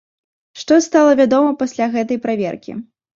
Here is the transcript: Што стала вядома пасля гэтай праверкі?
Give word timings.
Што 0.61 0.77
стала 0.85 1.11
вядома 1.19 1.51
пасля 1.59 1.85
гэтай 1.97 2.19
праверкі? 2.25 2.71